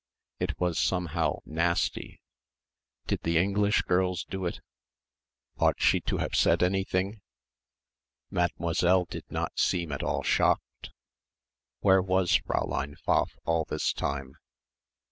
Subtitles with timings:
[0.39, 2.21] It was, somehow, nasty.
[3.05, 4.59] Did the English girls do it?
[5.59, 7.21] Ought she to have said anything?
[8.31, 10.89] Mademoiselle did not seem at all shocked.
[11.81, 14.37] Where was Fräulein Pfaff all this time?